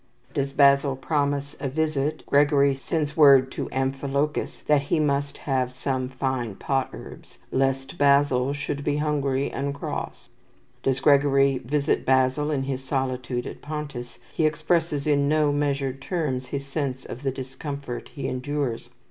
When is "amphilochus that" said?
3.69-4.81